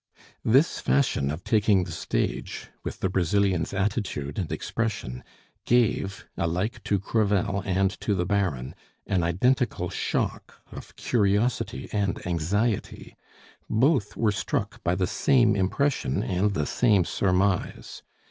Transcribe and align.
This 0.43 0.79
fashion 0.79 1.29
of 1.29 1.43
taking 1.43 1.83
the 1.83 1.91
stage, 1.91 2.69
with 2.83 3.01
the 3.01 3.07
Brazilian's 3.09 3.71
attitude 3.71 4.39
and 4.39 4.51
expression, 4.51 5.23
gave, 5.63 6.25
alike 6.35 6.83
to 6.85 6.97
Crevel 6.97 7.61
and 7.67 7.91
to 8.01 8.15
the 8.15 8.25
baron, 8.25 8.73
an 9.05 9.21
identical 9.21 9.91
shock 9.91 10.59
of 10.71 10.95
curiosity 10.95 11.87
and 11.91 12.19
anxiety. 12.25 13.15
Both 13.69 14.17
were 14.17 14.31
struck 14.31 14.83
by 14.83 14.95
the 14.95 15.05
same 15.05 15.55
impression 15.55 16.23
and 16.23 16.55
the 16.55 16.65
same 16.65 17.05
surmise. 17.05 18.01